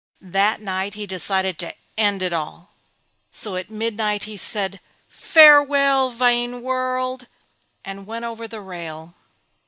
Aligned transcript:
That 0.33 0.59
night 0.61 0.95
he 0.95 1.05
decided 1.05 1.59
to 1.59 1.75
end 1.95 2.23
it 2.23 2.33
all. 2.33 2.71
So 3.29 3.55
at 3.55 3.69
midnight 3.69 4.23
he 4.23 4.35
said 4.35 4.79
"Farewell 5.07 6.09
vain 6.09 6.63
world" 6.63 7.27
and 7.85 8.07
went 8.07 8.25
over 8.25 8.47
the 8.47 8.61
rail. 8.61 9.13